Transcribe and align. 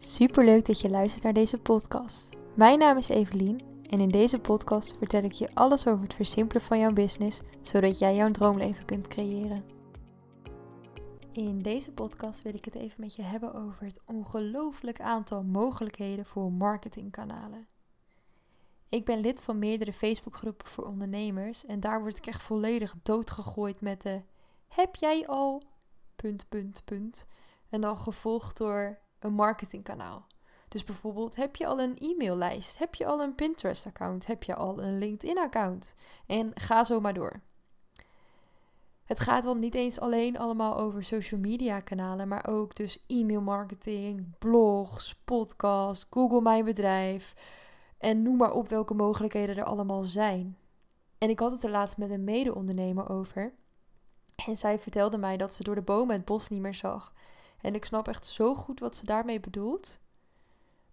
Superleuk 0.00 0.66
dat 0.66 0.80
je 0.80 0.90
luistert 0.90 1.24
naar 1.24 1.32
deze 1.32 1.58
podcast. 1.58 2.28
Mijn 2.54 2.78
naam 2.78 2.96
is 2.96 3.08
Evelien 3.08 3.62
en 3.82 4.00
in 4.00 4.10
deze 4.10 4.38
podcast 4.38 4.96
vertel 4.96 5.22
ik 5.22 5.32
je 5.32 5.54
alles 5.54 5.86
over 5.86 6.02
het 6.02 6.14
versimpelen 6.14 6.62
van 6.62 6.78
jouw 6.78 6.92
business, 6.92 7.40
zodat 7.62 7.98
jij 7.98 8.14
jouw 8.14 8.30
droomleven 8.30 8.84
kunt 8.84 9.08
creëren. 9.08 9.64
In 11.32 11.62
deze 11.62 11.92
podcast 11.92 12.42
wil 12.42 12.54
ik 12.54 12.64
het 12.64 12.74
even 12.74 13.00
met 13.00 13.14
je 13.14 13.22
hebben 13.22 13.54
over 13.54 13.84
het 13.84 14.00
ongelooflijk 14.06 15.00
aantal 15.00 15.42
mogelijkheden 15.42 16.26
voor 16.26 16.52
marketingkanalen. 16.52 17.66
Ik 18.88 19.04
ben 19.04 19.20
lid 19.20 19.42
van 19.42 19.58
meerdere 19.58 19.92
Facebookgroepen 19.92 20.66
voor 20.66 20.84
ondernemers 20.84 21.66
en 21.66 21.80
daar 21.80 22.00
word 22.00 22.16
ik 22.16 22.26
echt 22.26 22.42
volledig 22.42 22.94
doodgegooid 23.02 23.80
met 23.80 24.02
de 24.02 24.22
heb 24.68 24.94
jij 24.94 25.26
al 25.26 25.62
punt 26.16 26.48
punt 26.48 26.82
punt 26.84 27.26
en 27.68 27.80
dan 27.80 27.98
gevolgd 27.98 28.56
door 28.56 29.06
een 29.18 29.32
marketingkanaal. 29.32 30.26
Dus 30.68 30.84
bijvoorbeeld, 30.84 31.36
heb 31.36 31.56
je 31.56 31.66
al 31.66 31.80
een 31.80 31.96
e-maillijst? 31.98 32.78
Heb 32.78 32.94
je 32.94 33.06
al 33.06 33.20
een 33.22 33.34
Pinterest-account? 33.34 34.26
Heb 34.26 34.42
je 34.42 34.54
al 34.54 34.82
een 34.82 34.98
LinkedIn-account? 34.98 35.94
En 36.26 36.50
ga 36.54 36.84
zo 36.84 37.00
maar 37.00 37.14
door. 37.14 37.40
Het 39.04 39.20
gaat 39.20 39.44
dan 39.44 39.58
niet 39.58 39.74
eens 39.74 40.00
alleen 40.00 40.38
allemaal 40.38 40.76
over 40.76 41.04
social 41.04 41.40
media 41.40 41.80
kanalen, 41.80 42.28
maar 42.28 42.46
ook 42.48 42.76
dus 42.76 43.04
e-mail 43.06 43.40
marketing, 43.40 44.38
blogs, 44.38 45.14
podcast, 45.24 46.06
Google 46.10 46.40
Mijn 46.40 46.64
Bedrijf 46.64 47.34
en 47.98 48.22
noem 48.22 48.36
maar 48.36 48.52
op 48.52 48.68
welke 48.68 48.94
mogelijkheden 48.94 49.56
er 49.56 49.64
allemaal 49.64 50.02
zijn. 50.02 50.56
En 51.18 51.30
ik 51.30 51.38
had 51.38 51.52
het 51.52 51.64
er 51.64 51.70
laatst 51.70 51.98
met 51.98 52.10
een 52.10 52.24
mede-ondernemer 52.24 53.08
over. 53.08 53.54
En 54.46 54.56
zij 54.56 54.78
vertelde 54.78 55.18
mij 55.18 55.36
dat 55.36 55.54
ze 55.54 55.62
door 55.62 55.74
de 55.74 55.82
bomen 55.82 56.16
het 56.16 56.24
bos 56.24 56.48
niet 56.48 56.60
meer 56.60 56.74
zag. 56.74 57.14
En 57.60 57.74
ik 57.74 57.84
snap 57.84 58.08
echt 58.08 58.26
zo 58.26 58.54
goed 58.54 58.80
wat 58.80 58.96
ze 58.96 59.04
daarmee 59.04 59.40
bedoelt. 59.40 60.00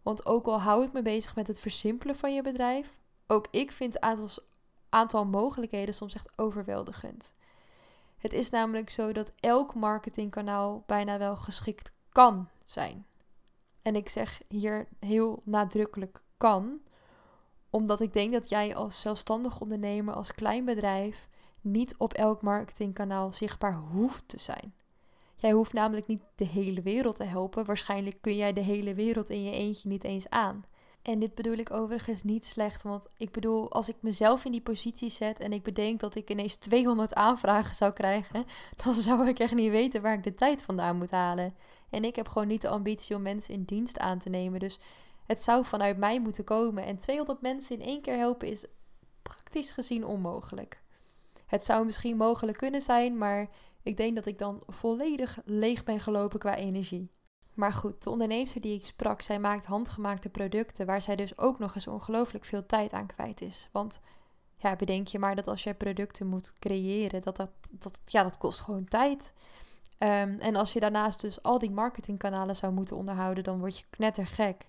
Want 0.02 0.26
ook 0.26 0.45
al 0.45 0.62
hou 0.62 0.84
ik 0.84 0.94
me 0.94 1.02
bezig 1.02 1.36
met 1.36 1.48
het 1.48 1.59
versimpelen 1.59 2.16
van 2.16 2.34
je 2.34 2.42
bedrijf, 2.42 2.94
ook 3.28 3.48
ik 3.52 3.72
vind 3.72 3.94
het 3.94 4.02
aantal, 4.02 4.30
aantal 4.90 5.25
mogelijkheden 5.25 5.94
soms 5.94 6.16
echt 6.16 6.38
overweldigend. 6.38 7.34
Het 8.17 8.34
is 8.34 8.50
namelijk 8.50 8.90
zo 8.90 9.12
dat 9.12 9.34
elk 9.40 9.73
marketingkanaal 9.73 10.84
bijna 10.86 11.17
wel 11.17 11.36
geschikt 11.36 11.92
kan 12.09 12.50
zijn. 12.66 13.06
En 13.81 13.95
ik 13.95 14.09
zeg 14.09 14.42
hier 14.47 14.88
heel 15.00 15.42
nadrukkelijk 15.45 16.23
kan, 16.38 16.81
omdat 17.70 18.02
ik 18.02 18.14
denk 18.14 18.34
dat 18.34 18.50
jij 18.50 18.75
als 18.75 19.02
zelfstandig 19.02 19.62
ondernemer, 19.62 20.14
als 20.14 20.34
klein 20.34 20.66
bedrijf, 20.66 21.30
niet 21.62 21.97
op 21.97 22.14
elk 22.14 22.42
marketingkanaal 22.42 23.34
zichtbaar 23.34 23.73
hoeft 23.73 24.28
te 24.28 24.40
zijn. 24.40 24.73
Jij 25.36 25.52
hoeft 25.52 25.73
namelijk 25.73 26.08
niet 26.08 26.23
de 26.36 26.45
hele 26.45 26.81
wereld 26.81 27.16
te 27.16 27.23
helpen. 27.23 27.66
Waarschijnlijk 27.66 28.17
kun 28.22 28.36
jij 28.36 28.53
de 28.53 28.61
hele 28.61 28.94
wereld 28.94 29.30
in 29.30 29.44
je 29.44 29.52
eentje 29.52 29.89
niet 29.89 30.03
eens 30.03 30.30
aan. 30.30 30.66
En 31.02 31.19
dit 31.19 31.36
bedoel 31.36 31.58
ik 31.58 31.72
overigens 31.72 32.23
niet 32.23 32.45
slecht, 32.45 32.83
want 32.83 33.08
ik 33.17 33.31
bedoel, 33.31 33.72
als 33.72 33.89
ik 33.89 33.95
mezelf 34.00 34.45
in 34.45 34.52
die 34.52 34.61
positie 34.61 35.09
zet 35.09 35.39
en 35.39 35.53
ik 35.53 35.63
bedenk 35.63 36.00
dat 36.00 36.16
ik 36.16 36.30
ineens 36.30 36.56
200 36.56 37.13
aanvragen 37.13 37.75
zou 37.75 37.94
krijgen, 37.94 38.45
dan 38.83 38.94
zou 38.94 39.28
ik 39.28 39.39
echt 39.39 39.53
niet 39.53 39.72
weten 39.72 40.02
waar 40.02 40.13
ik 40.13 40.23
de 40.23 40.36
tijd 40.36 40.63
vandaan 40.63 40.97
moet 40.97 41.11
halen. 41.11 41.56
En 41.89 42.03
ik 42.03 42.16
heb 42.16 42.28
gewoon 42.28 42.47
niet 42.47 42.61
de 42.61 42.69
ambitie 42.69 43.16
om 43.16 43.22
mensen 43.22 43.53
in 43.53 43.63
dienst 43.63 44.00
aan 44.00 44.19
te 44.19 44.30
nemen. 44.30 44.59
Dus 44.59 44.80
het 45.25 45.44
zou 45.44 45.66
vanuit 45.66 45.97
mij 45.97 46.22
moeten 46.22 46.44
komen. 46.44 46.86
En 46.86 46.97
200 46.97 47.41
mensen 47.41 47.80
in 47.80 47.86
één 47.86 48.02
keer 48.02 48.17
helpen 48.17 48.47
is 48.47 48.66
praktisch 49.22 49.72
gezien 49.72 50.06
onmogelijk. 50.06 50.81
Het 51.45 51.63
zou 51.63 51.86
misschien 51.86 52.17
mogelijk 52.17 52.58
kunnen 52.58 52.81
zijn, 52.81 53.17
maar 53.17 53.50
ik 53.86 53.97
denk 53.97 54.16
dat 54.16 54.25
ik 54.25 54.38
dan 54.38 54.61
volledig 54.67 55.39
leeg 55.45 55.83
ben 55.83 56.00
gelopen 56.00 56.39
qua 56.39 56.55
energie. 56.55 57.11
Maar 57.53 57.73
goed, 57.73 58.03
de 58.03 58.09
onderneemster 58.09 58.61
die 58.61 58.73
ik 58.73 58.83
sprak, 58.83 59.22
zij 59.22 59.39
maakt 59.39 59.66
handgemaakte 59.66 60.30
producten 60.30 60.86
waar 60.86 61.02
zij 61.02 61.16
dus 61.16 61.38
ook 61.38 61.59
nog 61.59 61.75
eens 61.75 61.88
ongelooflijk 61.88 62.45
veel 62.45 62.66
tijd 62.66 62.94
aan 62.94 63.08
kwijt 63.08 63.41
is. 63.41 63.69
Want 63.72 64.00
ja, 64.57 64.75
bedenk 64.75 65.07
je 65.07 65.19
maar 65.19 65.35
dat 65.35 65.47
als 65.47 65.63
jij 65.63 65.75
producten 65.75 66.28
moet 66.28 66.53
creëren, 66.59 67.22
dat 67.22 67.35
dat, 67.35 67.50
dat, 67.72 68.01
ja, 68.06 68.24
dat 68.24 68.38
kost 68.38 68.62
gewoon 68.62 68.85
tijd. 68.85 69.34
Um, 70.00 70.40
en 70.40 70.56
als 70.56 70.74
je 70.74 70.79
daarnaast 70.79 71.22
dus 71.22 71.44
al 71.44 71.59
die 71.59 71.72
marketingkanalen 71.72 72.56
zou 72.56 72.74
moeten 72.74 72.95
onderhouden, 72.95 73.44
dan 73.44 73.59
word 73.59 73.78
je 73.78 73.85
knettergek. 73.90 74.68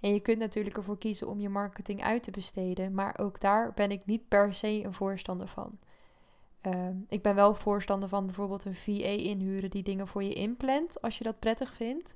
En 0.00 0.12
je 0.12 0.20
kunt 0.20 0.38
natuurlijk 0.38 0.76
ervoor 0.76 0.98
kiezen 0.98 1.28
om 1.28 1.40
je 1.40 1.48
marketing 1.48 2.02
uit 2.02 2.22
te 2.22 2.30
besteden, 2.30 2.94
maar 2.94 3.18
ook 3.20 3.40
daar 3.40 3.72
ben 3.74 3.90
ik 3.90 4.06
niet 4.06 4.28
per 4.28 4.54
se 4.54 4.84
een 4.84 4.94
voorstander 4.94 5.48
van. 5.48 5.78
Ehm, 6.64 6.96
ik 7.08 7.22
ben 7.22 7.34
wel 7.34 7.54
voorstander 7.54 8.08
van 8.08 8.26
bijvoorbeeld 8.26 8.64
een 8.64 8.74
VA 8.74 9.08
inhuren 9.08 9.70
die 9.70 9.82
dingen 9.82 10.06
voor 10.06 10.22
je 10.22 10.32
inplant 10.32 11.02
als 11.02 11.18
je 11.18 11.24
dat 11.24 11.38
prettig 11.38 11.72
vindt. 11.72 12.14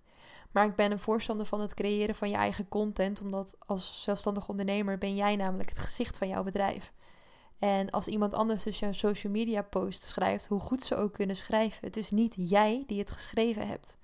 Maar 0.50 0.66
ik 0.66 0.74
ben 0.74 0.92
een 0.92 0.98
voorstander 0.98 1.46
van 1.46 1.60
het 1.60 1.74
creëren 1.74 2.14
van 2.14 2.30
je 2.30 2.36
eigen 2.36 2.68
content, 2.68 3.20
omdat 3.20 3.56
als 3.58 4.02
zelfstandig 4.02 4.48
ondernemer 4.48 4.98
ben 4.98 5.14
jij 5.14 5.36
namelijk 5.36 5.68
het 5.68 5.78
gezicht 5.78 6.18
van 6.18 6.28
jouw 6.28 6.42
bedrijf. 6.42 6.92
En 7.58 7.90
als 7.90 8.06
iemand 8.06 8.34
anders 8.34 8.62
dus 8.62 8.78
jouw 8.78 8.92
social 8.92 9.32
media 9.32 9.62
post 9.62 10.04
schrijft, 10.04 10.46
hoe 10.46 10.60
goed 10.60 10.82
ze 10.82 10.94
ook 10.94 11.12
kunnen 11.12 11.36
schrijven, 11.36 11.86
het 11.86 11.96
is 11.96 12.10
niet 12.10 12.34
jij 12.36 12.84
die 12.86 12.98
het 12.98 13.10
geschreven 13.10 13.68
hebt. 13.68 13.96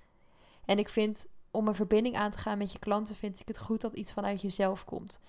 En 0.65 0.77
ik 0.77 0.89
vind, 0.89 1.27
om 1.51 1.67
een 1.67 1.75
verbinding 1.75 2.15
aan 2.15 2.31
te 2.31 2.37
gaan 2.37 2.57
met 2.57 2.71
je 2.71 2.79
klanten, 2.79 3.15
vind 3.15 3.39
ik 3.39 3.47
het 3.47 3.59
goed 3.59 3.81
dat 3.81 3.93
iets 3.93 4.13
vanuit 4.13 4.41
jezelf 4.41 4.85
komt. 4.85 5.19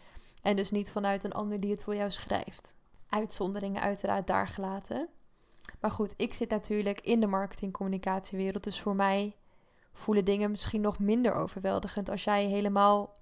En 0.42 0.56
dus 0.56 0.70
niet 0.70 0.90
vanuit 0.90 1.24
een 1.24 1.32
ander 1.32 1.60
die 1.60 1.70
het 1.70 1.82
voor 1.82 1.94
jou 1.94 2.10
schrijft 2.10 2.74
uitzonderingen 3.16 3.82
uiteraard 3.82 4.26
daar 4.26 4.48
gelaten. 4.48 5.08
Maar 5.80 5.90
goed, 5.90 6.14
ik 6.16 6.32
zit 6.32 6.50
natuurlijk 6.50 7.00
in 7.00 7.20
de 7.20 7.26
marketing-communicatiewereld. 7.26 8.64
Dus 8.64 8.80
voor 8.80 8.96
mij 8.96 9.36
voelen 9.92 10.24
dingen 10.24 10.50
misschien 10.50 10.80
nog 10.80 10.98
minder 10.98 11.32
overweldigend. 11.32 12.10
Als 12.10 12.24
jij 12.24 12.44
helemaal 12.44 13.16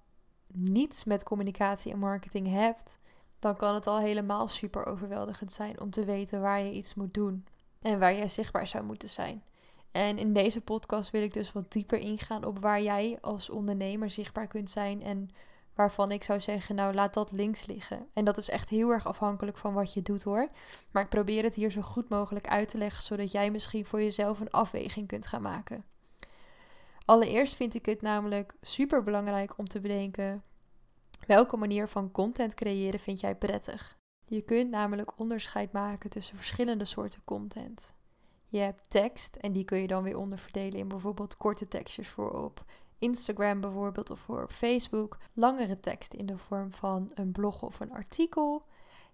niets 0.47 1.05
met 1.05 1.23
communicatie 1.23 1.93
en 1.93 1.99
marketing 1.99 2.49
hebt, 2.49 2.99
dan 3.39 3.57
kan 3.57 3.75
het 3.75 3.87
al 3.87 3.99
helemaal 3.99 4.49
super 4.49 4.87
overweldigend 4.87 5.53
zijn 5.53 5.81
om 5.81 5.91
te 5.91 6.05
weten 6.05 6.41
waar 6.41 6.61
je 6.61 6.73
iets 6.73 6.95
moet 6.95 7.15
doen 7.15 7.47
en 7.81 7.99
waar 7.99 8.15
jij 8.15 8.29
zichtbaar 8.29 8.67
zou 8.67 8.85
moeten 8.85 9.09
zijn. 9.09 9.43
En 9.91 10.19
in 10.19 10.33
deze 10.33 10.61
podcast 10.61 11.11
wil 11.11 11.23
ik 11.23 11.33
dus 11.33 11.53
wat 11.53 11.73
dieper 11.73 11.99
ingaan 11.99 12.45
op 12.45 12.59
waar 12.59 12.83
jij 12.83 13.19
als 13.21 13.51
ondernemer 13.51 14.11
zichtbaar 14.11 14.47
kunt 14.47 14.71
zijn 14.71 15.03
en 15.03 15.31
waarvan 15.75 16.11
ik 16.11 16.25
zou 16.25 16.41
zeggen, 16.41 16.75
nou 16.75 16.95
laat 16.95 17.15
dat 17.15 17.33
links 17.33 17.67
liggen. 17.67 18.09
En 18.13 18.25
dat 18.25 18.37
is 18.37 18.51
echt 18.51 18.69
heel 18.69 18.91
erg 18.91 19.07
afhankelijk 19.07 19.59
van 19.59 19.75
wat 19.75 19.93
je 19.93 20.03
doet 20.03 20.23
hoor. 20.23 20.49
Maar 20.91 21.03
ik 21.03 21.09
probeer 21.09 21.43
het 21.43 21.55
hier 21.55 21.71
zo 21.71 21.81
goed 21.81 22.09
mogelijk 22.09 22.49
uit 22.49 22.69
te 22.69 22.79
leggen, 22.79 23.03
zodat 23.03 23.33
jij 23.33 23.51
misschien 23.51 23.87
voor 23.87 24.03
jezelf 24.03 24.41
een 24.41 24.51
afweging 24.51 25.07
kunt 25.07 25.27
gaan 25.27 25.43
maken. 25.43 25.85
Allereerst 27.05 27.55
vind 27.55 27.75
ik 27.75 27.87
het 27.87 28.03
namelijk 28.03 28.55
super 28.61 29.03
belangrijk 29.03 29.59
om 29.59 29.65
te 29.65 29.81
bedenken 29.81 30.43
welke 31.27 31.57
manier 31.57 31.89
van 31.89 32.11
content 32.11 32.55
creëren 32.55 33.01
vind 33.01 33.21
jij 33.21 33.37
prettig. 33.37 33.99
Je 34.27 34.43
kunt 34.43 34.71
namelijk 34.71 35.19
onderscheid 35.19 35.73
maken 35.73 36.11
tussen 36.11 36.37
verschillende 36.37 36.85
soorten 36.85 37.25
content. 37.25 37.95
Je 38.49 38.59
hebt 38.59 38.91
tekst 38.91 39.37
en 39.37 39.53
die 39.53 39.65
kun 39.65 39.79
je 39.79 39.87
dan 39.87 40.03
weer 40.03 40.17
onderverdelen 40.17 40.79
in 40.79 40.89
bijvoorbeeld 40.89 41.37
korte 41.37 41.69
tekstjes 41.69 42.09
voorop, 42.09 42.65
Instagram 42.99 43.61
bijvoorbeeld 43.61 44.11
of 44.11 44.19
voor 44.19 44.47
Facebook. 44.51 45.17
Langere 45.33 45.81
tekst 45.81 46.15
in 46.15 46.27
de 46.27 46.37
vorm 46.37 46.73
van 46.73 47.11
een 47.15 47.33
blog 47.33 47.63
of 47.63 47.81
een 47.81 47.93
artikel. 47.93 48.67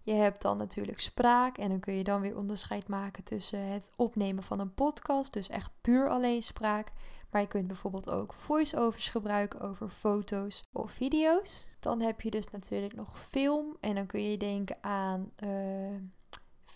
Je 0.03 0.13
hebt 0.13 0.43
dan 0.43 0.57
natuurlijk 0.57 1.01
spraak 1.01 1.59
en 1.59 1.69
dan 1.69 1.81
kun 1.81 1.95
je 1.95 2.05
dan 2.05 2.21
weer 2.21 2.37
onderscheid 2.37 2.89
maken 2.89 3.25
tussen 3.25 3.67
het 3.67 3.91
opnemen 3.97 4.43
van 4.43 4.61
een 4.61 4.75
podcast, 4.75 5.33
dus 5.33 5.49
echt 5.49 5.71
puur 5.81 6.09
alleen 6.09 6.43
spraak. 6.43 6.89
Maar 7.31 7.41
je 7.41 7.47
kunt 7.47 7.67
bijvoorbeeld 7.67 8.11
ook 8.11 8.33
voice-overs 8.33 9.09
gebruiken 9.09 9.61
over 9.61 9.89
foto's 9.89 10.65
of 10.73 10.91
video's. 10.91 11.69
Dan 11.81 12.01
heb 12.01 12.21
je 12.21 12.31
dus 12.31 12.51
natuurlijk 12.51 12.95
nog 12.95 13.19
film 13.19 13.77
en 13.81 13.95
dan 13.95 14.07
kun 14.07 14.31
je 14.31 14.37
denken 14.37 14.77
aan 14.81 15.31
uh, 15.45 15.97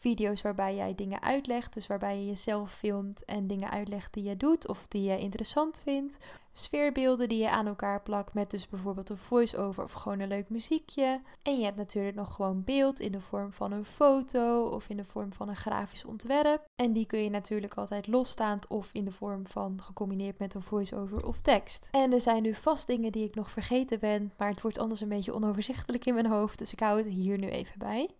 video's 0.04 0.42
waarbij 0.42 0.74
jij 0.74 0.94
dingen 0.94 1.22
uitlegt. 1.22 1.74
Dus 1.74 1.86
waarbij 1.86 2.18
je 2.18 2.26
jezelf 2.26 2.72
filmt 2.72 3.24
en 3.24 3.46
dingen 3.46 3.70
uitlegt 3.70 4.12
die 4.12 4.24
je 4.24 4.36
doet 4.36 4.68
of 4.68 4.88
die 4.88 5.02
je 5.02 5.18
interessant 5.18 5.80
vindt. 5.84 6.18
Sfeerbeelden 6.52 7.28
die 7.28 7.38
je 7.38 7.50
aan 7.50 7.66
elkaar 7.66 8.02
plakt 8.02 8.34
met 8.34 8.50
dus 8.50 8.68
bijvoorbeeld 8.68 9.10
een 9.10 9.16
voice-over 9.16 9.84
of 9.84 9.92
gewoon 9.92 10.20
een 10.20 10.28
leuk 10.28 10.48
muziekje. 10.48 11.20
En 11.42 11.58
je 11.58 11.64
hebt 11.64 11.76
natuurlijk 11.76 12.16
nog 12.16 12.34
gewoon 12.34 12.64
beeld 12.64 13.00
in 13.00 13.12
de 13.12 13.20
vorm 13.20 13.52
van 13.52 13.72
een 13.72 13.84
foto 13.84 14.64
of 14.64 14.88
in 14.88 14.96
de 14.96 15.04
vorm 15.04 15.32
van 15.32 15.48
een 15.48 15.56
grafisch 15.56 16.04
ontwerp. 16.04 16.64
En 16.82 16.92
die 16.92 17.06
kun 17.06 17.22
je 17.22 17.30
natuurlijk 17.30 17.74
altijd 17.74 18.06
losstaand 18.06 18.68
of 18.68 18.92
in 18.92 19.04
de 19.04 19.12
vorm 19.12 19.46
van 19.46 19.80
gecombineerd 19.82 20.38
met 20.38 20.54
een 20.54 20.62
voice-over 20.62 21.26
of 21.26 21.40
tekst. 21.40 21.88
En 21.90 22.12
er 22.12 22.20
zijn 22.20 22.42
nu 22.42 22.54
vast 22.54 22.86
dingen 22.86 23.12
die 23.12 23.24
ik 23.24 23.34
nog 23.34 23.50
vergeten 23.50 24.00
ben, 24.00 24.32
maar 24.36 24.48
het 24.48 24.60
wordt 24.60 24.78
anders 24.78 25.00
een 25.00 25.08
beetje 25.08 25.34
onoverzichtelijk 25.34 26.04
in 26.04 26.14
mijn 26.14 26.26
hoofd, 26.26 26.58
dus 26.58 26.72
ik 26.72 26.80
hou 26.80 26.98
het 26.98 27.06
hier 27.06 27.38
nu 27.38 27.48
even 27.48 27.78
bij. 27.78 28.10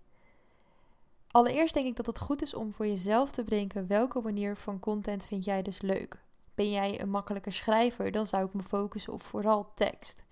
Allereerst 1.34 1.74
denk 1.74 1.86
ik 1.86 1.96
dat 1.96 2.06
het 2.06 2.18
goed 2.18 2.42
is 2.42 2.54
om 2.54 2.72
voor 2.72 2.86
jezelf 2.86 3.30
te 3.30 3.44
bedenken 3.44 3.86
welke 3.86 4.20
manier 4.20 4.56
van 4.56 4.80
content 4.80 5.26
vind 5.26 5.44
jij 5.44 5.62
dus 5.62 5.80
leuk. 5.82 6.22
Ben 6.54 6.70
jij 6.70 7.00
een 7.00 7.10
makkelijker 7.10 7.52
schrijver, 7.52 8.12
dan 8.12 8.26
zou 8.26 8.46
ik 8.46 8.54
me 8.54 8.62
focussen 8.62 9.12
op 9.12 9.22
vooral 9.22 9.72
tekst. 9.74 10.24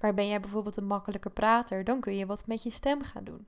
Maar 0.00 0.14
ben 0.14 0.28
jij 0.28 0.40
bijvoorbeeld 0.40 0.76
een 0.76 0.86
makkelijker 0.86 1.30
prater, 1.30 1.84
dan 1.84 2.00
kun 2.00 2.16
je 2.16 2.26
wat 2.26 2.46
met 2.46 2.62
je 2.62 2.70
stem 2.70 3.02
gaan 3.02 3.24
doen. 3.24 3.46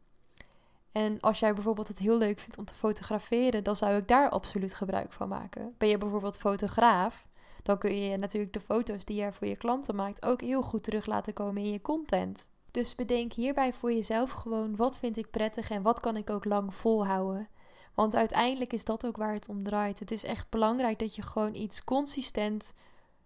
En 0.93 1.21
als 1.21 1.39
jij 1.39 1.55
bijvoorbeeld 1.55 1.89
het 1.89 1.99
heel 1.99 2.19
leuk 2.19 2.39
vindt 2.39 2.59
om 2.59 2.65
te 2.65 2.75
fotograferen, 2.75 3.65
dan 3.65 3.77
zou 3.77 3.97
ik 3.97 4.09
daar 4.09 4.29
absoluut 4.29 4.75
gebruik 4.75 5.13
van 5.13 5.29
maken. 5.29 5.75
Ben 5.79 5.89
je 5.89 5.99
bijvoorbeeld 5.99 6.39
fotograaf, 6.39 7.29
dan 7.63 7.79
kun 7.79 7.97
je 7.97 8.17
natuurlijk 8.17 8.53
de 8.53 8.61
foto's 8.61 9.05
die 9.05 9.23
je 9.23 9.33
voor 9.33 9.47
je 9.47 9.57
klanten 9.57 9.95
maakt 9.95 10.25
ook 10.25 10.41
heel 10.41 10.63
goed 10.63 10.83
terug 10.83 11.07
laten 11.07 11.33
komen 11.33 11.63
in 11.63 11.71
je 11.71 11.81
content. 11.81 12.49
Dus 12.71 12.95
bedenk 12.95 13.33
hierbij 13.33 13.73
voor 13.73 13.93
jezelf 13.93 14.31
gewoon 14.31 14.77
wat 14.77 14.99
vind 14.99 15.17
ik 15.17 15.31
prettig 15.31 15.71
en 15.71 15.83
wat 15.83 16.01
kan 16.01 16.17
ik 16.17 16.31
ook 16.31 16.45
lang 16.45 16.75
volhouden. 16.75 17.49
Want 17.95 18.15
uiteindelijk 18.15 18.73
is 18.73 18.85
dat 18.85 19.07
ook 19.07 19.17
waar 19.17 19.35
het 19.35 19.49
om 19.49 19.63
draait. 19.63 19.99
Het 19.99 20.11
is 20.11 20.25
echt 20.25 20.51
belangrijk 20.51 20.99
dat 20.99 21.15
je 21.15 21.23
gewoon 21.23 21.55
iets 21.55 21.85
consistent 21.85 22.73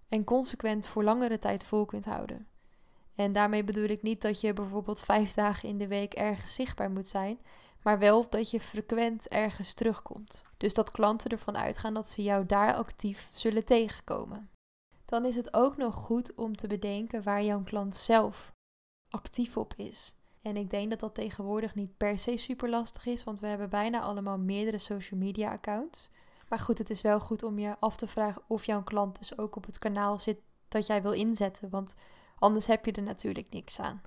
en 0.09 0.25
consequent 0.25 0.87
voor 0.87 1.05
langere 1.05 1.39
tijd 1.39 1.65
vol 1.65 1.85
kunt 1.85 2.05
houden. 2.05 2.47
En 3.15 3.33
daarmee 3.33 3.65
bedoel 3.65 3.89
ik 3.89 4.03
niet 4.03 4.23
dat 4.23 4.41
je 4.41 4.53
bijvoorbeeld 4.53 5.01
vijf 5.01 5.33
dagen 5.35 5.69
in 5.69 5.79
de 5.79 5.89
week 5.89 6.15
ergens 6.15 6.55
zichtbaar 6.55 6.91
moet 6.91 7.07
zijn, 7.07 7.39
maar 7.83 7.99
wel 7.99 8.29
dat 8.29 8.51
je 8.51 8.61
frequent 8.61 9.29
ergens 9.29 9.73
terugkomt. 9.73 10.45
Dus 10.57 10.75
dat 10.75 10.91
klanten 10.91 11.31
ervan 11.31 11.57
uitgaan 11.57 11.95
dat 11.95 12.09
ze 12.09 12.23
jou 12.23 12.47
daar 12.47 12.75
actief 12.75 13.29
zullen 13.33 13.65
tegenkomen. 13.65 14.51
Dan 15.05 15.25
is 15.25 15.37
het 15.37 15.55
ook 15.55 15.77
nog 15.77 15.95
goed 15.95 16.35
om 16.35 16.57
te 16.57 16.67
bedenken 16.67 17.23
waar 17.23 17.43
jouw 17.43 17.63
klant 17.63 17.95
zelf 17.95 18.54
actief 19.15 19.57
op 19.57 19.75
is. 19.77 20.17
En 20.43 20.57
ik 20.57 20.71
denk 20.71 20.91
dat 20.91 21.01
dat 21.01 21.15
tegenwoordig 21.15 21.75
niet 21.75 21.97
per 21.97 22.19
se 22.19 22.37
super 22.37 22.69
lastig 22.71 23.07
is, 23.07 23.25
want 23.25 23.41
we 23.41 23.47
hebben 23.47 23.71
bijna 23.71 24.01
allemaal 24.01 24.39
meerdere 24.39 24.79
social 24.79 25.21
media 25.21 25.51
accounts. 25.51 26.11
Maar 26.49 26.59
goed, 26.59 26.79
het 26.79 26.91
is 26.91 27.01
wel 27.01 27.21
goed 27.21 27.43
om 27.43 27.59
je 27.59 27.77
af 27.81 27.97
te 27.97 28.07
vragen 28.07 28.43
of 28.47 28.67
jouw 28.67 28.83
klant 28.83 29.19
dus 29.19 29.39
ook 29.39 29.57
op 29.57 29.67
het 29.67 29.79
kanaal 29.79 30.19
zit 30.19 30.39
dat 30.69 30.87
jij 30.87 31.03
wil 31.03 31.13
inzetten, 31.13 31.71
want 31.71 31.95
anders 32.39 32.67
heb 32.67 32.85
je 32.85 32.93
er 32.93 33.03
natuurlijk 33.03 33.51
niks 33.51 33.81
aan. 33.81 34.03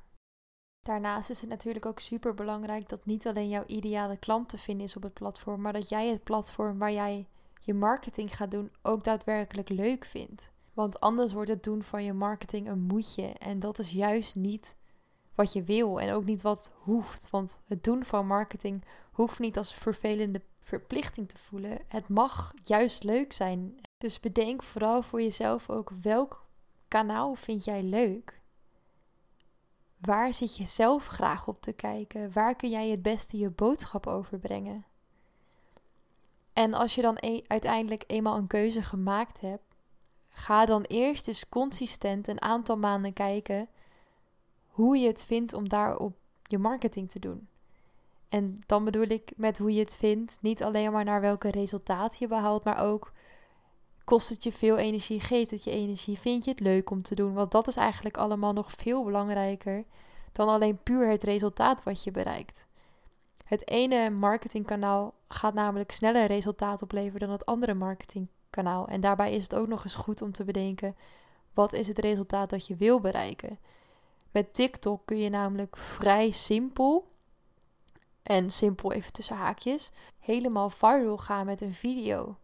Daarnaast 0.81 1.29
is 1.29 1.41
het 1.41 1.49
natuurlijk 1.49 1.85
ook 1.85 1.99
super 1.99 2.33
belangrijk 2.33 2.89
dat 2.89 3.05
niet 3.05 3.27
alleen 3.27 3.49
jouw 3.49 3.65
ideale 3.65 4.17
klant 4.17 4.49
te 4.49 4.57
vinden 4.57 4.85
is 4.85 4.95
op 4.95 5.03
het 5.03 5.13
platform, 5.13 5.61
maar 5.61 5.73
dat 5.73 5.89
jij 5.89 6.07
het 6.07 6.23
platform 6.23 6.77
waar 6.77 6.91
jij 6.91 7.27
je 7.59 7.73
marketing 7.73 8.35
gaat 8.35 8.51
doen 8.51 8.71
ook 8.81 9.03
daadwerkelijk 9.03 9.69
leuk 9.69 10.05
vindt. 10.05 10.51
Want 10.73 10.99
anders 10.99 11.33
wordt 11.33 11.49
het 11.49 11.63
doen 11.63 11.83
van 11.83 12.03
je 12.03 12.13
marketing 12.13 12.67
een 12.67 12.81
moedje 12.81 13.27
en 13.27 13.59
dat 13.59 13.79
is 13.79 13.91
juist 13.91 14.35
niet 14.35 14.75
wat 15.37 15.53
je 15.53 15.63
wil 15.63 15.99
en 15.99 16.13
ook 16.13 16.25
niet 16.25 16.41
wat 16.41 16.71
hoeft. 16.73 17.29
Want 17.29 17.59
het 17.65 17.83
doen 17.83 18.05
van 18.05 18.27
marketing 18.27 18.83
hoeft 19.11 19.39
niet 19.39 19.57
als 19.57 19.73
vervelende 19.73 20.41
verplichting 20.61 21.29
te 21.29 21.37
voelen. 21.37 21.79
Het 21.87 22.07
mag 22.07 22.53
juist 22.63 23.03
leuk 23.03 23.33
zijn. 23.33 23.79
Dus 23.97 24.19
bedenk 24.19 24.63
vooral 24.63 25.01
voor 25.01 25.21
jezelf 25.21 25.69
ook 25.69 25.91
welk 26.01 26.45
kanaal 26.87 27.35
vind 27.35 27.63
jij 27.63 27.83
leuk? 27.83 28.41
Waar 29.97 30.33
zit 30.33 30.57
je 30.57 30.65
zelf 30.65 31.07
graag 31.07 31.47
op 31.47 31.61
te 31.61 31.73
kijken? 31.73 32.31
Waar 32.33 32.55
kun 32.55 32.69
jij 32.69 32.89
het 32.89 33.01
beste 33.01 33.37
je 33.37 33.49
boodschap 33.49 34.07
overbrengen? 34.07 34.85
En 36.53 36.73
als 36.73 36.95
je 36.95 37.01
dan 37.01 37.17
e 37.19 37.41
uiteindelijk 37.47 38.03
eenmaal 38.07 38.37
een 38.37 38.47
keuze 38.47 38.81
gemaakt 38.81 39.41
hebt, 39.41 39.75
ga 40.29 40.65
dan 40.65 40.81
eerst 40.81 41.27
eens 41.27 41.49
consistent 41.49 42.27
een 42.27 42.41
aantal 42.41 42.77
maanden 42.77 43.13
kijken 43.13 43.69
hoe 44.77 44.97
je 44.97 45.07
het 45.07 45.23
vindt 45.23 45.53
om 45.53 45.69
daarop 45.69 46.15
je 46.43 46.57
marketing 46.57 47.09
te 47.09 47.19
doen. 47.19 47.47
En 48.29 48.59
dan 48.65 48.85
bedoel 48.85 49.07
ik 49.07 49.31
met 49.35 49.57
hoe 49.57 49.73
je 49.73 49.79
het 49.79 49.95
vindt, 49.95 50.37
niet 50.41 50.63
alleen 50.63 50.91
maar 50.91 51.03
naar 51.03 51.21
welke 51.21 51.51
resultaat 51.51 52.17
je 52.17 52.27
behaalt, 52.27 52.63
maar 52.63 52.83
ook 52.83 53.11
kost 54.03 54.29
het 54.29 54.43
je 54.43 54.53
veel 54.53 54.77
energie, 54.77 55.19
geeft 55.19 55.51
het 55.51 55.63
je 55.63 55.71
energie, 55.71 56.19
vind 56.19 56.43
je 56.43 56.49
het 56.49 56.59
leuk 56.59 56.89
om 56.89 57.01
te 57.01 57.15
doen? 57.15 57.33
Want 57.33 57.51
dat 57.51 57.67
is 57.67 57.75
eigenlijk 57.75 58.17
allemaal 58.17 58.53
nog 58.53 58.71
veel 58.71 59.03
belangrijker 59.03 59.83
dan 60.31 60.47
alleen 60.47 60.83
puur 60.83 61.09
het 61.09 61.23
resultaat 61.23 61.83
wat 61.83 62.03
je 62.03 62.11
bereikt. 62.11 62.65
Het 63.45 63.69
ene 63.69 64.09
marketingkanaal 64.09 65.13
gaat 65.27 65.53
namelijk 65.53 65.91
sneller 65.91 66.25
resultaat 66.25 66.81
opleveren 66.81 67.19
dan 67.19 67.29
het 67.29 67.45
andere 67.45 67.73
marketingkanaal. 67.73 68.87
En 68.87 69.01
daarbij 69.01 69.33
is 69.33 69.43
het 69.43 69.55
ook 69.55 69.67
nog 69.67 69.83
eens 69.83 69.95
goed 69.95 70.21
om 70.21 70.31
te 70.31 70.43
bedenken: 70.43 70.95
wat 71.53 71.73
is 71.73 71.87
het 71.87 71.99
resultaat 71.99 72.49
dat 72.49 72.67
je 72.67 72.75
wil 72.75 72.99
bereiken? 72.99 73.59
Met 74.37 74.53
TikTok 74.53 75.01
kun 75.05 75.17
je 75.17 75.29
namelijk 75.29 75.77
vrij 75.77 76.31
simpel, 76.31 77.07
en 78.23 78.49
simpel 78.49 78.91
even 78.91 79.13
tussen 79.13 79.35
haakjes, 79.35 79.91
helemaal 80.19 80.69
viral 80.69 81.17
gaan 81.17 81.45
met 81.45 81.61
een 81.61 81.73
video. 81.73 82.37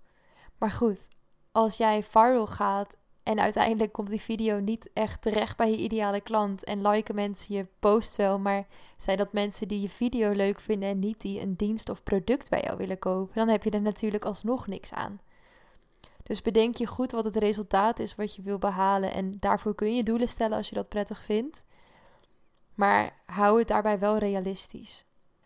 Maar 0.58 0.72
goed, 0.72 1.08
als 1.52 1.78
jij 1.78 2.04
viral 2.04 2.48
gaat 2.48 2.96
en 3.24 3.40
uiteindelijk 3.40 3.92
komt 3.92 4.10
die 4.10 4.22
video 4.22 4.60
niet 4.60 4.90
echt 4.94 5.22
terecht 5.22 5.58
bij 5.58 5.72
je 5.72 5.78
ideale 5.78 6.22
klant 6.22 6.64
en 6.64 6.88
liken 6.88 7.16
mensen 7.16 7.56
je 7.56 7.68
post 7.80 8.16
wel, 8.16 8.40
maar 8.40 8.68
zijn 8.98 9.18
dat 9.18 9.34
mensen 9.34 9.68
die 9.68 9.82
je 9.82 9.90
video 9.90 10.32
leuk 10.32 10.60
vinden 10.60 10.90
en 10.90 11.00
niet 11.00 11.22
die 11.22 11.42
een 11.42 11.56
dienst 11.56 11.90
of 11.90 12.04
product 12.04 12.50
bij 12.50 12.62
jou 12.62 12.78
willen 12.78 13.00
kopen, 13.00 13.36
dan 13.36 13.48
heb 13.48 13.64
je 13.64 13.70
er 13.70 13.82
natuurlijk 13.82 14.26
alsnog 14.26 14.68
niks 14.68 14.94
aan. 14.94 15.20
Dus 16.24 16.42
bedenk 16.42 16.76
je 16.76 16.88
goed 16.88 17.12
wat 17.12 17.24
het 17.24 17.36
resultaat 17.36 18.00
is 18.00 18.16
wat 18.16 18.36
je 18.36 18.42
wil 18.42 18.58
behalen 18.58 19.14
en 19.14 19.32
daarvoor 19.40 19.76
kun 19.76 19.96
je 19.96 20.04
doelen 20.04 20.30
stellen 20.30 20.58
als 20.58 20.70
je 20.70 20.76
dat 20.76 20.90
prettig 20.90 21.24
vindt. 21.24 21.64
Maar 22.76 23.12
hou 23.26 23.60
het 23.60 23.68
daarbij 23.68 24.00
wel 24.00 24.18
realistisch. 24.18 25.06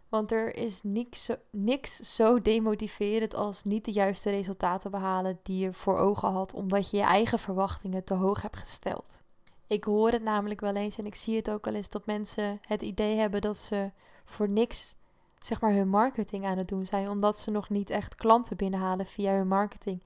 Want 0.10 0.32
er 0.32 0.56
is 0.56 0.80
niks 0.84 1.24
zo, 1.24 1.36
niks 1.52 2.16
zo 2.16 2.40
demotiverend 2.40 3.36
als 3.36 3.64
niet 3.64 3.86
de 3.86 3.92
juiste 3.92 4.30
resultaten 4.30 4.92
behalen 4.92 5.40
die 5.44 5.64
je 5.64 5.74
voor 5.74 5.98
ogen 5.98 6.32
had, 6.32 6.54
omdat 6.54 6.90
je 6.90 6.98
je 6.98 7.04
eigen 7.04 7.40
verwachtingen 7.40 8.04
te 8.04 8.14
hoog 8.14 8.42
hebt 8.42 8.58
gesteld. 8.58 9.22
Ik 9.68 9.84
hoor 9.84 10.12
het 10.12 10.24
namelijk 10.24 10.60
wel 10.60 10.76
eens 10.76 10.98
en 10.98 11.06
ik 11.06 11.16
zie 11.16 11.36
het 11.36 11.50
ook 11.50 11.66
wel 11.66 11.74
eens 11.74 11.90
dat 11.90 12.06
mensen 12.06 12.60
het 12.62 12.82
idee 12.82 13.18
hebben 13.18 13.42
dat 13.42 13.58
ze 13.58 13.92
voor 14.26 14.50
niks 14.50 14.96
zeg 15.40 15.62
maar 15.62 15.74
hun 15.74 15.90
marketing 15.90 16.46
aan 16.46 16.58
het 16.58 16.68
doen 16.68 16.86
zijn, 16.86 17.10
omdat 17.10 17.40
ze 17.40 17.52
nog 17.52 17.70
niet 17.70 17.90
echt 17.90 18.16
klanten 18.16 18.58
binnenhalen 18.58 19.06
via 19.06 19.34
hun 19.34 19.48
marketing. 19.48 20.04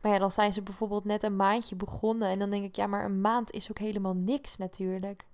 Maar 0.00 0.12
ja, 0.12 0.18
dan 0.18 0.30
zijn 0.30 0.52
ze 0.52 0.62
bijvoorbeeld 0.62 1.04
net 1.04 1.22
een 1.22 1.36
maandje 1.36 1.76
begonnen 1.76 2.28
en 2.28 2.38
dan 2.38 2.50
denk 2.50 2.64
ik, 2.64 2.76
ja, 2.76 2.86
maar 2.86 3.04
een 3.04 3.20
maand 3.20 3.50
is 3.50 3.70
ook 3.70 3.78
helemaal 3.78 4.14
niks 4.14 4.56
natuurlijk 4.56 5.26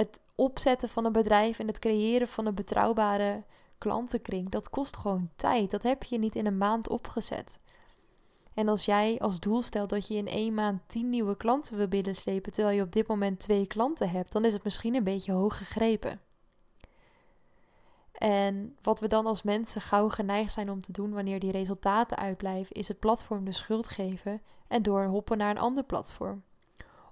het 0.00 0.20
opzetten 0.34 0.88
van 0.88 1.04
een 1.04 1.12
bedrijf 1.12 1.58
en 1.58 1.66
het 1.66 1.78
creëren 1.78 2.28
van 2.28 2.46
een 2.46 2.54
betrouwbare 2.54 3.44
klantenkring, 3.78 4.50
dat 4.50 4.70
kost 4.70 4.96
gewoon 4.96 5.30
tijd. 5.36 5.70
Dat 5.70 5.82
heb 5.82 6.02
je 6.02 6.18
niet 6.18 6.36
in 6.36 6.46
een 6.46 6.58
maand 6.58 6.88
opgezet. 6.88 7.56
En 8.54 8.68
als 8.68 8.84
jij 8.84 9.18
als 9.18 9.40
doel 9.40 9.62
stelt 9.62 9.90
dat 9.90 10.06
je 10.06 10.14
in 10.14 10.26
één 10.26 10.54
maand 10.54 10.80
tien 10.86 11.08
nieuwe 11.08 11.36
klanten 11.36 11.76
wil 11.76 11.88
binnenslepen, 11.88 12.52
terwijl 12.52 12.76
je 12.76 12.82
op 12.82 12.92
dit 12.92 13.06
moment 13.06 13.38
twee 13.38 13.66
klanten 13.66 14.10
hebt, 14.10 14.32
dan 14.32 14.44
is 14.44 14.52
het 14.52 14.64
misschien 14.64 14.94
een 14.94 15.04
beetje 15.04 15.32
hoog 15.32 15.58
gegrepen. 15.58 16.20
En 18.12 18.76
wat 18.82 19.00
we 19.00 19.06
dan 19.06 19.26
als 19.26 19.42
mensen 19.42 19.80
gauw 19.80 20.08
geneigd 20.08 20.52
zijn 20.52 20.70
om 20.70 20.80
te 20.80 20.92
doen 20.92 21.12
wanneer 21.12 21.40
die 21.40 21.52
resultaten 21.52 22.16
uitblijven, 22.16 22.74
is 22.74 22.88
het 22.88 22.98
platform 22.98 23.44
de 23.44 23.52
schuld 23.52 23.88
geven 23.88 24.42
en 24.68 24.82
doorhoppen 24.82 25.38
naar 25.38 25.50
een 25.50 25.58
ander 25.58 25.84
platform 25.84 26.42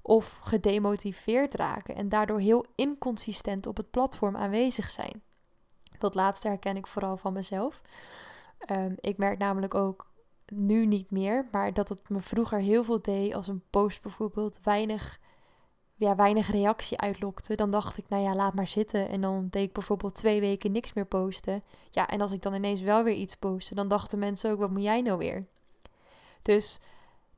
of 0.09 0.39
gedemotiveerd 0.43 1.55
raken 1.55 1.97
en 1.97 2.09
daardoor 2.09 2.41
heel 2.41 2.65
inconsistent 2.75 3.67
op 3.67 3.77
het 3.77 3.91
platform 3.91 4.37
aanwezig 4.37 4.91
zijn. 4.91 5.23
Dat 5.99 6.15
laatste 6.15 6.49
herken 6.49 6.77
ik 6.77 6.87
vooral 6.87 7.17
van 7.17 7.33
mezelf. 7.33 7.83
Ehm, 8.59 8.93
ik 9.01 9.17
merk 9.17 9.39
namelijk 9.39 9.75
ook 9.75 10.11
nu 10.53 10.87
niet 10.87 11.11
meer, 11.11 11.49
maar 11.51 11.75
dat 11.75 11.89
het 11.89 12.09
me 12.09 12.21
vroeger 12.21 12.59
heel 12.59 12.85
veel 12.85 13.03
deed 13.03 13.35
als 13.35 13.49
een 13.49 13.63
post 13.71 14.03
bijvoorbeeld 14.03 14.59
weinig, 14.63 15.21
ja, 15.95 16.17
weinig 16.17 16.51
reactie 16.51 16.99
uitlokte. 16.99 17.55
Dan 17.55 17.71
dacht 17.71 17.99
ik, 17.99 18.09
nou 18.09 18.23
ja, 18.23 18.35
laat 18.35 18.55
maar 18.55 18.67
zitten. 18.67 19.09
En 19.09 19.21
dan 19.21 19.47
deed 19.51 19.67
ik 19.67 19.73
bijvoorbeeld 19.73 20.15
twee 20.15 20.41
weken 20.41 20.73
niks 20.73 20.93
meer 20.93 21.07
posten. 21.07 21.63
Ja, 21.91 22.09
en 22.09 22.21
als 22.21 22.33
ik 22.33 22.43
dan 22.43 22.55
ineens 22.55 22.81
wel 22.81 23.05
weer 23.05 23.15
iets 23.15 23.37
postte, 23.37 23.75
dan 23.75 23.89
dachten 23.89 24.19
mensen 24.19 24.51
ook, 24.51 24.59
wat 24.59 24.71
moet 24.71 24.83
jij 24.83 25.03
nou 25.03 25.19
weer? 25.19 25.47
Dus 26.43 26.81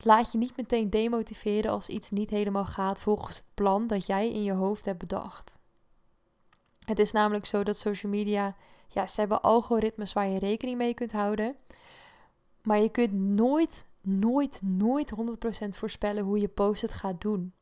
Laat 0.02 0.32
je 0.32 0.38
niet 0.38 0.56
meteen 0.56 0.90
demotiveren 0.90 1.70
als 1.70 1.88
iets 1.88 2.10
niet 2.10 2.30
helemaal 2.30 2.64
gaat 2.64 3.00
volgens 3.00 3.36
het 3.36 3.46
plan 3.54 3.86
dat 3.86 4.06
jij 4.06 4.32
in 4.32 4.42
je 4.42 4.52
hoofd 4.52 4.84
hebt 4.84 4.98
bedacht. 4.98 5.58
Het 6.84 6.98
is 6.98 7.12
namelijk 7.12 7.46
zo 7.46 7.62
dat 7.62 7.76
social 7.76 8.12
media, 8.12 8.56
ja, 8.88 9.06
ze 9.06 9.20
hebben 9.20 9.42
algoritmes 9.42 10.12
waar 10.12 10.28
je 10.28 10.38
rekening 10.38 10.78
mee 10.78 10.94
kunt 10.94 11.12
houden. 11.12 11.56
Maar 12.62 12.80
je 12.80 12.88
kunt 12.88 13.12
nooit, 13.12 13.84
nooit, 14.00 14.60
nooit 14.62 15.12
100% 15.64 15.68
voorspellen 15.68 16.24
hoe 16.24 16.40
je 16.40 16.48
post 16.48 16.82
het 16.82 16.92
gaat 16.92 17.20
doen. 17.20 17.52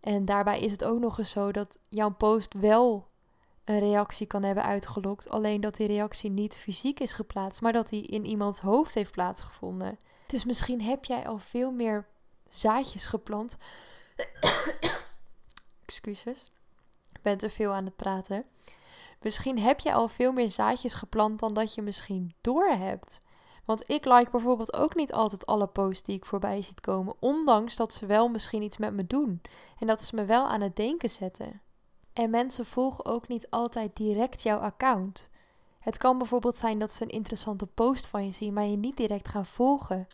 En 0.00 0.24
daarbij 0.24 0.60
is 0.60 0.70
het 0.70 0.84
ook 0.84 0.98
nog 0.98 1.18
eens 1.18 1.30
zo 1.30 1.52
dat 1.52 1.78
jouw 1.88 2.10
post 2.14 2.54
wel 2.54 3.08
een 3.64 3.78
reactie 3.78 4.26
kan 4.26 4.42
hebben 4.42 4.64
uitgelokt. 4.64 5.28
Alleen 5.28 5.60
dat 5.60 5.76
die 5.76 5.86
reactie 5.86 6.30
niet 6.30 6.56
fysiek 6.56 7.00
is 7.00 7.12
geplaatst, 7.12 7.60
maar 7.60 7.72
dat 7.72 7.88
die 7.88 8.06
in 8.06 8.24
iemands 8.24 8.60
hoofd 8.60 8.94
heeft 8.94 9.12
plaatsgevonden. 9.12 9.98
Dus 10.26 10.44
misschien 10.44 10.82
heb 10.82 11.04
jij 11.04 11.26
al 11.26 11.38
veel 11.38 11.72
meer 11.72 12.06
zaadjes 12.44 13.06
geplant. 13.06 13.56
Excuses. 15.86 16.52
Ik 17.12 17.22
ben 17.22 17.38
te 17.38 17.50
veel 17.50 17.72
aan 17.72 17.84
het 17.84 17.96
praten. 17.96 18.44
Misschien 19.22 19.58
heb 19.58 19.80
je 19.80 19.92
al 19.92 20.08
veel 20.08 20.32
meer 20.32 20.50
zaadjes 20.50 20.94
geplant 20.94 21.40
dan 21.40 21.54
dat 21.54 21.74
je 21.74 21.82
misschien 21.82 22.32
doorhebt. 22.40 23.20
Want 23.64 23.90
ik 23.90 24.04
like 24.04 24.30
bijvoorbeeld 24.30 24.74
ook 24.74 24.94
niet 24.94 25.12
altijd 25.12 25.46
alle 25.46 25.66
posts 25.66 26.02
die 26.02 26.16
ik 26.16 26.26
voorbij 26.26 26.62
ziet 26.62 26.80
komen, 26.80 27.14
ondanks 27.18 27.76
dat 27.76 27.92
ze 27.92 28.06
wel 28.06 28.28
misschien 28.28 28.62
iets 28.62 28.76
met 28.76 28.92
me 28.92 29.06
doen 29.06 29.40
en 29.78 29.86
dat 29.86 30.04
ze 30.04 30.14
me 30.14 30.24
wel 30.24 30.46
aan 30.48 30.60
het 30.60 30.76
denken 30.76 31.10
zetten. 31.10 31.60
En 32.12 32.30
mensen 32.30 32.66
volgen 32.66 33.04
ook 33.04 33.28
niet 33.28 33.50
altijd 33.50 33.96
direct 33.96 34.42
jouw 34.42 34.58
account. 34.58 35.30
Het 35.84 35.96
kan 35.96 36.18
bijvoorbeeld 36.18 36.56
zijn 36.56 36.78
dat 36.78 36.92
ze 36.92 37.02
een 37.02 37.08
interessante 37.08 37.66
post 37.66 38.06
van 38.06 38.24
je 38.24 38.30
zien, 38.30 38.52
maar 38.52 38.64
je 38.64 38.76
niet 38.76 38.96
direct 38.96 39.28
gaan 39.28 39.46
volgen. 39.46 40.06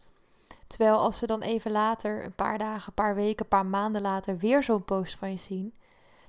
Terwijl 0.66 0.96
als 0.96 1.18
ze 1.18 1.26
dan 1.26 1.42
even 1.42 1.70
later, 1.70 2.24
een 2.24 2.34
paar 2.34 2.58
dagen, 2.58 2.88
een 2.88 2.94
paar 2.94 3.14
weken, 3.14 3.42
een 3.42 3.48
paar 3.48 3.66
maanden 3.66 4.02
later, 4.02 4.38
weer 4.38 4.62
zo'n 4.62 4.84
post 4.84 5.14
van 5.16 5.30
je 5.30 5.36
zien, 5.36 5.74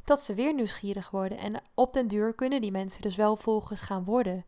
dat 0.04 0.22
ze 0.22 0.34
weer 0.34 0.54
nieuwsgierig 0.54 1.10
worden. 1.10 1.38
En 1.38 1.62
op 1.74 1.94
den 1.94 2.08
duur 2.08 2.34
kunnen 2.34 2.62
die 2.62 2.72
mensen 2.72 3.02
dus 3.02 3.16
wel 3.16 3.36
volgers 3.36 3.82
gaan 3.82 4.04
worden. 4.04 4.46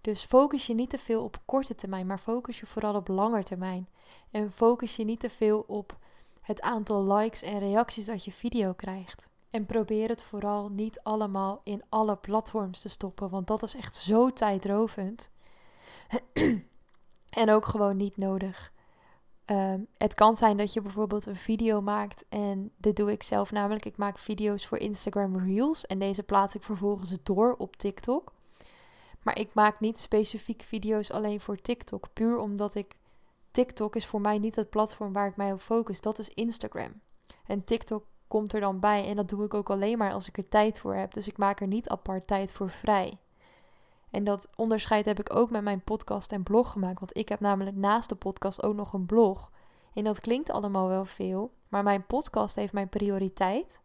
Dus 0.00 0.24
focus 0.24 0.66
je 0.66 0.74
niet 0.74 0.90
te 0.90 0.98
veel 0.98 1.24
op 1.24 1.38
korte 1.44 1.74
termijn, 1.74 2.06
maar 2.06 2.18
focus 2.18 2.60
je 2.60 2.66
vooral 2.66 2.94
op 2.94 3.08
lange 3.08 3.42
termijn. 3.42 3.88
En 4.30 4.52
focus 4.52 4.96
je 4.96 5.04
niet 5.04 5.20
te 5.20 5.30
veel 5.30 5.64
op 5.66 5.96
het 6.40 6.60
aantal 6.60 7.14
likes 7.14 7.42
en 7.42 7.58
reacties 7.58 8.06
dat 8.06 8.24
je 8.24 8.32
video 8.32 8.72
krijgt. 8.72 9.30
En 9.52 9.66
probeer 9.66 10.08
het 10.08 10.22
vooral 10.22 10.68
niet 10.68 11.00
allemaal 11.02 11.60
in 11.64 11.82
alle 11.88 12.16
platforms 12.16 12.80
te 12.80 12.88
stoppen, 12.88 13.30
want 13.30 13.46
dat 13.46 13.62
is 13.62 13.74
echt 13.74 13.94
zo 13.94 14.30
tijdrovend. 14.30 15.30
en 17.42 17.50
ook 17.50 17.66
gewoon 17.66 17.96
niet 17.96 18.16
nodig. 18.16 18.72
Ehm, 19.44 19.80
het 19.96 20.14
kan 20.14 20.36
zijn 20.36 20.56
dat 20.56 20.72
je 20.72 20.82
bijvoorbeeld 20.82 21.26
een 21.26 21.36
video 21.36 21.80
maakt 21.80 22.24
en 22.28 22.72
dit 22.76 22.96
doe 22.96 23.12
ik 23.12 23.22
zelf 23.22 23.52
namelijk. 23.52 23.84
Ik 23.84 23.96
maak 23.96 24.18
video's 24.18 24.66
voor 24.66 24.78
Instagram 24.78 25.38
Reels 25.38 25.86
en 25.86 25.98
deze 25.98 26.22
plaats 26.22 26.54
ik 26.54 26.62
vervolgens 26.62 27.16
door 27.22 27.54
op 27.58 27.76
TikTok. 27.76 28.32
Maar 29.22 29.38
ik 29.38 29.54
maak 29.54 29.80
niet 29.80 29.98
specifiek 29.98 30.62
video's 30.62 31.10
alleen 31.10 31.40
voor 31.40 31.60
TikTok, 31.60 32.08
puur 32.12 32.36
omdat 32.36 32.74
ik 32.74 32.96
TikTok 33.50 33.96
is 33.96 34.06
voor 34.06 34.20
mij 34.20 34.38
niet 34.38 34.56
het 34.56 34.70
platform 34.70 35.12
waar 35.12 35.26
ik 35.26 35.36
mij 35.36 35.52
op 35.52 35.60
focus. 35.60 36.00
Dat 36.00 36.18
is 36.18 36.28
Instagram. 36.28 37.00
En 37.46 37.64
TikTok 37.64 38.04
komt 38.32 38.52
er 38.52 38.60
dan 38.60 38.80
bij 38.80 39.08
en 39.08 39.16
dat 39.16 39.28
doe 39.28 39.44
ik 39.44 39.54
ook 39.54 39.70
alleen 39.70 39.98
maar 39.98 40.12
als 40.12 40.28
ik 40.28 40.36
er 40.36 40.48
tijd 40.48 40.80
voor 40.80 40.94
heb. 40.94 41.14
Dus 41.14 41.28
ik 41.28 41.38
maak 41.38 41.60
er 41.60 41.66
niet 41.66 41.88
apart 41.88 42.26
tijd 42.26 42.52
voor 42.52 42.70
vrij. 42.70 43.12
En 44.10 44.24
dat 44.24 44.48
onderscheid 44.56 45.04
heb 45.04 45.20
ik 45.20 45.34
ook 45.34 45.50
met 45.50 45.62
mijn 45.62 45.80
podcast 45.80 46.32
en 46.32 46.42
blog 46.42 46.70
gemaakt. 46.70 47.00
Want 47.00 47.16
ik 47.16 47.28
heb 47.28 47.40
namelijk 47.40 47.76
naast 47.76 48.08
de 48.08 48.14
podcast 48.14 48.62
ook 48.62 48.74
nog 48.74 48.92
een 48.92 49.06
blog. 49.06 49.50
En 49.94 50.04
dat 50.04 50.20
klinkt 50.20 50.50
allemaal 50.50 50.88
wel 50.88 51.04
veel. 51.04 51.52
Maar 51.68 51.82
mijn 51.82 52.06
podcast 52.06 52.56
heeft 52.56 52.72
mijn 52.72 52.88
prioriteit. 52.88 53.80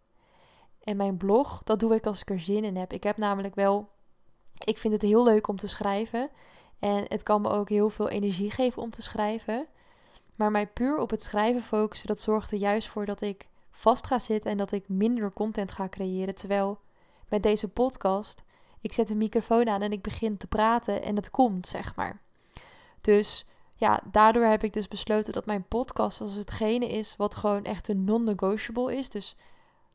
En 0.84 0.98
mijn 0.98 1.18
blog, 1.18 1.62
dat 1.64 1.80
doe 1.80 1.96
ik 1.96 2.06
als 2.06 2.22
ik 2.22 2.30
er 2.30 2.40
zin 2.40 2.64
in 2.64 2.76
heb. 2.76 2.94
Ik 2.94 3.04
heb 3.04 3.18
namelijk 3.18 3.56
wel. 3.56 3.90
Ik 4.66 4.78
vind 4.78 4.94
het 4.94 5.02
heel 5.02 5.24
leuk 5.24 5.48
om 5.48 5.56
te 5.56 5.68
schrijven. 5.68 6.30
En 6.80 7.06
het 7.08 7.24
kan 7.24 7.42
me 7.42 7.50
ook 7.50 7.70
heel 7.70 7.90
veel 7.90 8.10
energie 8.10 8.52
geven 8.52 8.82
om 8.82 8.90
te 8.90 9.02
schrijven. 9.02 9.68
Maar 10.36 10.52
mij 10.52 10.68
puur 10.68 10.98
op 10.98 11.10
het 11.10 11.24
schrijven 11.24 11.64
focussen, 11.64 12.08
dat 12.08 12.20
zorgt 12.20 12.52
er 12.52 12.58
juist 12.58 12.88
voor 12.88 13.06
dat 13.06 13.22
ik 13.22 13.48
vast 13.78 14.08
ga 14.08 14.20
zitten 14.20 14.52
en 14.52 14.58
dat 14.58 14.72
ik 14.72 14.90
minder 14.90 15.34
content 15.34 15.72
ga 15.72 15.90
creëren. 15.90 16.36
Terwijl 16.36 16.80
met 17.30 17.44
deze 17.44 17.68
podcast 17.68 18.44
ik 18.82 18.94
zet 18.94 19.10
een 19.10 19.18
microfoon 19.18 19.70
aan 19.70 19.82
en 19.82 19.92
ik 19.92 20.02
begin 20.02 20.38
te 20.38 20.48
praten 20.48 21.02
en 21.02 21.16
het 21.16 21.30
komt, 21.30 21.68
zeg 21.68 21.96
maar. 21.96 22.22
Dus 23.02 23.46
ja, 23.76 24.02
daardoor 24.12 24.44
heb 24.44 24.64
ik 24.64 24.74
dus 24.74 24.88
besloten 24.88 25.34
dat 25.34 25.46
mijn 25.46 25.68
podcast 25.68 26.22
als 26.22 26.36
hetgene 26.36 26.88
is 26.88 27.16
wat 27.16 27.36
gewoon 27.36 27.64
echt 27.64 27.88
een 27.88 28.04
non-negotiable 28.04 28.96
is. 28.96 29.10
Dus 29.10 29.36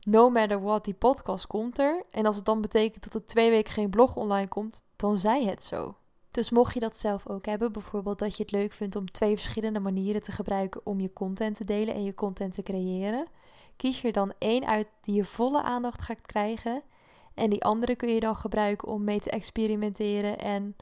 no 0.01 0.29
matter 0.29 0.61
what, 0.61 0.85
die 0.85 0.93
podcast 0.93 1.47
komt 1.47 1.79
er. 1.79 2.03
En 2.11 2.25
als 2.25 2.35
het 2.35 2.45
dan 2.45 2.61
betekent 2.61 3.03
dat 3.03 3.13
er 3.13 3.25
twee 3.25 3.49
weken 3.49 3.73
geen 3.73 3.89
blog 3.89 4.15
online 4.15 4.47
komt, 4.47 4.83
dan 4.95 5.17
zij 5.17 5.43
het 5.43 5.63
zo. 5.63 5.95
Dus 6.31 6.49
mocht 6.49 6.73
je 6.73 6.79
dat 6.79 6.97
zelf 6.97 7.27
ook 7.27 7.45
hebben, 7.45 7.71
bijvoorbeeld 7.71 8.19
dat 8.19 8.37
je 8.37 8.43
het 8.43 8.51
leuk 8.51 8.73
vindt 8.73 8.95
om 8.95 9.11
twee 9.11 9.35
verschillende 9.35 9.79
manieren 9.79 10.21
te 10.21 10.31
gebruiken 10.31 10.81
om 10.83 10.99
je 10.99 11.13
content 11.13 11.55
te 11.55 11.65
delen 11.65 11.93
en 11.93 12.03
je 12.03 12.13
content 12.13 12.53
te 12.53 12.63
creëren, 12.63 13.27
kies 13.75 14.03
er 14.03 14.11
dan 14.11 14.33
één 14.37 14.65
uit 14.65 14.87
die 15.01 15.15
je 15.15 15.25
volle 15.25 15.61
aandacht 15.61 16.01
gaat 16.01 16.21
krijgen 16.21 16.83
en 17.33 17.49
die 17.49 17.63
andere 17.63 17.95
kun 17.95 18.09
je 18.09 18.19
dan 18.19 18.35
gebruiken 18.35 18.87
om 18.87 19.03
mee 19.03 19.19
te 19.19 19.29
experimenteren 19.29 20.39
en 20.39 20.75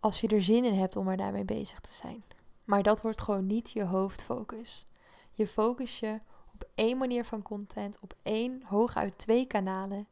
als 0.00 0.20
je 0.20 0.28
er 0.28 0.42
zin 0.42 0.64
in 0.64 0.78
hebt 0.78 0.96
om 0.96 1.08
er 1.08 1.16
daarmee 1.16 1.44
bezig 1.44 1.80
te 1.80 1.92
zijn. 1.92 2.24
Maar 2.64 2.82
dat 2.82 3.02
wordt 3.02 3.20
gewoon 3.20 3.46
niet 3.46 3.70
je 3.70 3.84
hoofdfocus. 3.84 4.86
Je 5.30 5.48
focus 5.48 5.98
je 5.98 6.20
op 6.54 6.68
één 6.74 6.98
manier 6.98 7.24
van 7.24 7.42
content, 7.42 7.98
op 8.00 8.14
één, 8.22 8.62
hooguit 8.64 9.18
twee 9.18 9.46
kanalen. 9.46 10.06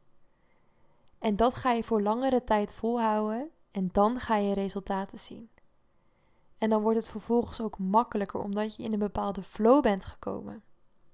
En 1.19 1.35
dat 1.35 1.55
ga 1.55 1.71
je 1.71 1.83
voor 1.83 2.01
langere 2.01 2.43
tijd 2.43 2.73
volhouden 2.73 3.49
en 3.71 3.89
dan 3.91 4.19
ga 4.19 4.35
je 4.35 4.53
resultaten 4.53 5.19
zien. 5.19 5.49
En 6.57 6.69
dan 6.69 6.81
wordt 6.81 6.97
het 6.97 7.09
vervolgens 7.09 7.61
ook 7.61 7.77
makkelijker 7.79 8.39
omdat 8.39 8.75
je 8.75 8.83
in 8.83 8.93
een 8.93 8.99
bepaalde 8.99 9.43
flow 9.43 9.81
bent 9.81 10.05
gekomen. 10.05 10.63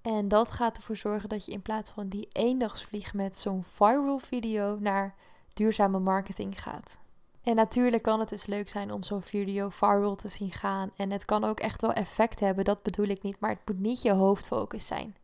En 0.03 0.27
dat 0.27 0.51
gaat 0.51 0.77
ervoor 0.77 0.95
zorgen 0.95 1.29
dat 1.29 1.45
je 1.45 1.51
in 1.51 1.62
plaats 1.62 1.91
van 1.91 2.07
die 2.07 2.27
eendagsvlieg 2.31 3.13
met 3.13 3.38
zo'n 3.38 3.63
viral 3.63 4.19
video 4.19 4.77
naar 4.79 5.15
duurzame 5.53 6.00
marketing 6.00 6.62
gaat. 6.62 7.00
En 7.43 7.55
natuurlijk 7.55 8.03
kan 8.03 8.19
het 8.19 8.29
dus 8.29 8.45
leuk 8.45 8.69
zijn 8.69 8.91
om 8.91 9.03
zo'n 9.03 9.22
video 9.22 9.69
viral 9.69 10.15
te 10.15 10.27
zien 10.27 10.51
gaan. 10.51 10.91
En 10.95 11.12
het 11.12 11.25
kan 11.25 11.43
ook 11.43 11.60
echt 11.60 11.81
wel 11.81 11.93
effect 11.93 12.39
hebben, 12.39 12.65
dat 12.65 12.83
bedoel 12.83 13.05
ik 13.07 13.22
niet. 13.22 13.39
Maar 13.39 13.50
het 13.50 13.62
moet 13.65 13.79
niet 13.79 14.01
je 14.01 14.12
hoofdfocus 14.12 14.88
zijn. 14.88 15.15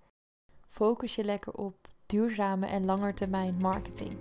Focus 0.68 1.16
je 1.16 1.24
lekker 1.24 1.54
op 1.54 1.76
duurzame 2.06 2.66
en 2.66 2.86
langetermijn 2.86 3.58
marketing. 3.58 4.18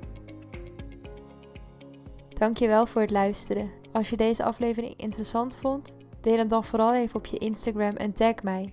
Dankjewel 2.28 2.86
voor 2.86 3.00
het 3.00 3.10
luisteren. 3.10 3.70
Als 3.92 4.10
je 4.10 4.16
deze 4.16 4.44
aflevering 4.44 4.96
interessant 4.96 5.56
vond, 5.56 5.96
deel 6.20 6.36
hem 6.36 6.48
dan 6.48 6.64
vooral 6.64 6.94
even 6.94 7.16
op 7.16 7.26
je 7.26 7.38
Instagram 7.38 7.96
en 7.96 8.12
tag 8.12 8.42
mij 8.42 8.72